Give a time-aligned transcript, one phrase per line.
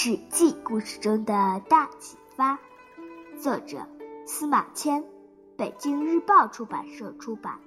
[0.00, 2.56] 史记故事中的大启发，
[3.36, 3.84] 作者
[4.24, 5.04] 司马迁，
[5.56, 7.58] 北京日报出版社出版。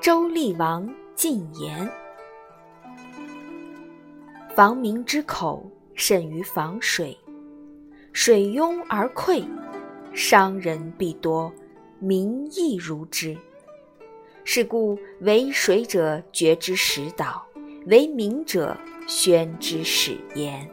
[0.00, 1.90] 周厉王进言：
[4.54, 7.18] 防民之口，甚于防水。
[8.12, 9.46] 水拥而溃，
[10.12, 11.52] 伤人必多，
[12.00, 13.36] 民亦如之。
[14.44, 17.46] 是故为水者决之始导，
[17.86, 20.68] 为民者宣之始言。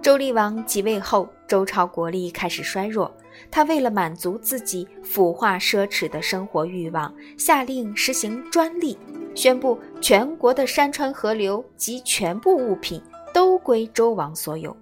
[0.00, 3.14] 周厉王即位后，周朝国力开始衰弱。
[3.50, 8.98] 他为了满足自己腐化奢侈的生活欲望，下令实行专利，
[9.34, 13.02] 宣布全国的山川河流及全部物品
[13.32, 14.76] 都归周王所有，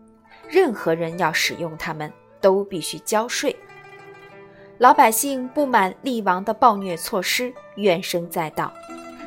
[0.49, 3.55] 任何人要使用它们都必须交税。
[4.79, 8.73] 老百姓不满厉王的暴虐措施，怨声载道。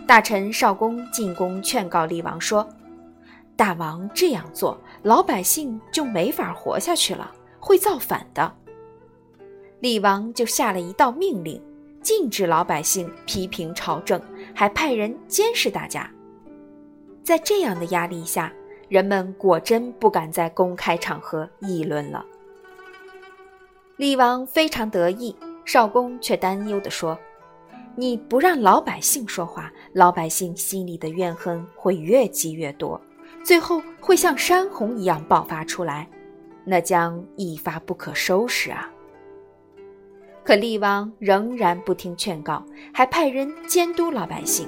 [0.06, 2.68] 大臣少公进宫劝告厉王说
[3.56, 8.54] ：“大王这样做，老百姓就没法活下去了，会造反的。”
[9.84, 11.62] 厉王就下了一道命令，
[12.02, 14.22] 禁止老百姓批评朝政，
[14.56, 16.10] 还派人监视大家。
[17.22, 18.50] 在这样的压力下，
[18.88, 22.26] 人们果真不敢在公开场合议论了。
[23.98, 27.20] 厉王非常得意，少公却担忧地说
[27.94, 33.02] ：“你不让老百姓说话，老百姓心里的怨恨会越积越多，
[33.44, 36.08] 最后会像山洪一样爆发出来，
[36.64, 38.90] 那将一发不可收拾啊！”
[40.44, 44.68] 可厉王仍然不听劝告，还派人监督老百姓。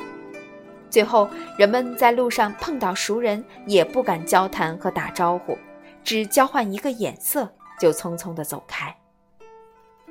[0.89, 5.57] 最后，人们在路上碰到熟人，也不敢交谈和打招呼，
[6.01, 8.95] 只交换一个眼色，就匆匆地走开。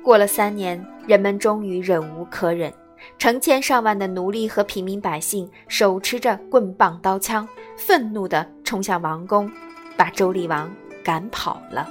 [0.03, 2.71] 过了三年，人们终于忍无可忍，
[3.17, 9.51] 成千上万的奴隶和平民百姓手持着棍棒刀枪，愤怒地冲向王宫，
[9.97, 10.71] 把周厉王
[11.03, 11.89] 赶跑了。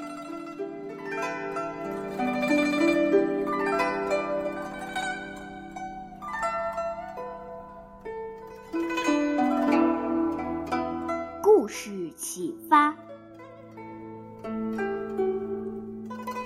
[11.84, 12.96] 故事启发：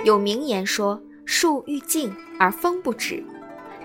[0.05, 3.23] 有名言说“树欲静而风不止”，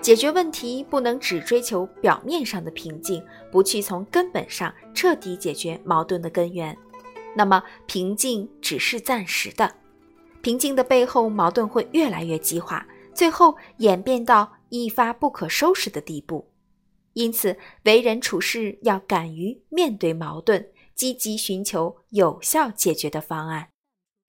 [0.02, 6.76] 解决问题不能只追求表面上的平静，不去从根本上彻底解决矛盾的根源，
[7.36, 9.72] 那么平静只是暂时的。
[10.42, 16.50] 平静的背后，矛盾会越来越激化，最后演变到一发不可收拾的地步。
[17.12, 20.66] 因此，为人处事要敢于面对矛盾。
[20.94, 23.73] 积极寻求有效解决的方案。